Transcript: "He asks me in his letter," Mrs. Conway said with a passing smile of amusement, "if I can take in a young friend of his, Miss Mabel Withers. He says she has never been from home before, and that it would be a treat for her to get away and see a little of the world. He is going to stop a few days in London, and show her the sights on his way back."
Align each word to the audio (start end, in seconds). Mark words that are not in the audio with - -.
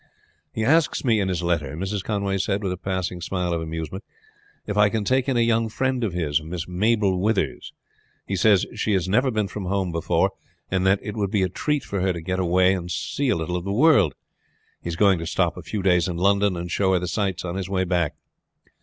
"He 0.51 0.65
asks 0.65 1.05
me 1.05 1.19
in 1.19 1.27
his 1.27 1.43
letter," 1.43 1.77
Mrs. 1.77 2.03
Conway 2.03 2.39
said 2.39 2.63
with 2.63 2.71
a 2.71 2.75
passing 2.75 3.21
smile 3.21 3.53
of 3.53 3.61
amusement, 3.61 4.03
"if 4.65 4.75
I 4.75 4.89
can 4.89 5.03
take 5.03 5.29
in 5.29 5.37
a 5.37 5.41
young 5.41 5.69
friend 5.69 6.03
of 6.03 6.11
his, 6.11 6.41
Miss 6.41 6.67
Mabel 6.67 7.19
Withers. 7.19 7.71
He 8.25 8.35
says 8.35 8.65
she 8.73 8.93
has 8.93 9.07
never 9.07 9.29
been 9.29 9.47
from 9.47 9.65
home 9.65 9.91
before, 9.91 10.31
and 10.71 10.87
that 10.87 10.97
it 11.03 11.15
would 11.15 11.29
be 11.29 11.43
a 11.43 11.49
treat 11.49 11.83
for 11.83 12.01
her 12.01 12.13
to 12.13 12.19
get 12.21 12.39
away 12.39 12.73
and 12.73 12.89
see 12.89 13.29
a 13.29 13.35
little 13.37 13.55
of 13.57 13.63
the 13.63 13.71
world. 13.71 14.15
He 14.81 14.89
is 14.89 14.95
going 14.95 15.19
to 15.19 15.27
stop 15.27 15.55
a 15.55 15.61
few 15.61 15.83
days 15.83 16.07
in 16.07 16.17
London, 16.17 16.57
and 16.57 16.71
show 16.71 16.93
her 16.93 16.99
the 16.99 17.07
sights 17.07 17.45
on 17.45 17.53
his 17.53 17.69
way 17.69 17.83
back." 17.83 18.15